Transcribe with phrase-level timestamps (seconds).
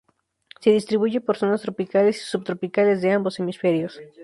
[0.59, 4.01] Se distribuye por zonas tropicales y subtropicales de ambos hemisferios.